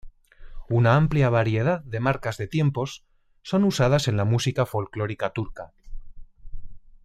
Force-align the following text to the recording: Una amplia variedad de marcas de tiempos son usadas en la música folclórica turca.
Una 0.67 0.95
amplia 0.95 1.29
variedad 1.29 1.81
de 1.83 1.99
marcas 1.99 2.37
de 2.39 2.47
tiempos 2.47 3.05
son 3.43 3.63
usadas 3.63 4.07
en 4.07 4.17
la 4.17 4.25
música 4.25 4.65
folclórica 4.65 5.29
turca. 5.29 5.73